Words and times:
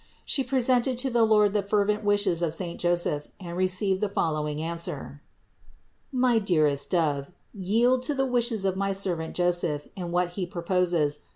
She 0.25 0.43
presented 0.43 0.97
to 0.97 1.11
the 1.11 1.23
Lord 1.23 1.53
the 1.53 1.61
fervent 1.61 2.03
wishes 2.03 2.41
of 2.41 2.55
saint 2.55 2.79
Joseph 2.81 3.27
and 3.39 3.55
received 3.55 4.01
the 4.01 4.09
following 4.09 4.59
answer: 4.59 5.21
"My 6.11 6.39
dearest 6.39 6.89
Dove, 6.89 7.29
yield 7.53 8.01
to 8.09 8.15
the 8.15 8.25
wishes 8.25 8.65
of 8.65 8.75
my 8.75 8.93
servant 8.93 9.35
Joseph 9.35 9.87
in 9.95 10.09
what 10.11 10.29
he 10.29 10.47
proposes. 10.47 11.19